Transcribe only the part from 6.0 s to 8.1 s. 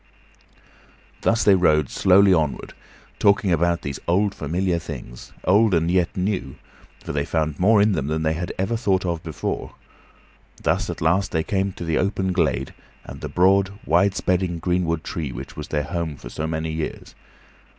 new, for they found more in them